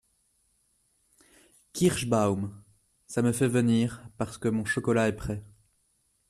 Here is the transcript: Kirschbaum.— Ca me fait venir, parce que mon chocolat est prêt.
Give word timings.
Kirschbaum.— 1.73 2.63
Ca 3.07 3.21
me 3.21 3.31
fait 3.31 3.47
venir, 3.47 4.01
parce 4.17 4.39
que 4.39 4.47
mon 4.49 4.65
chocolat 4.65 5.07
est 5.09 5.15
prêt. 5.15 5.43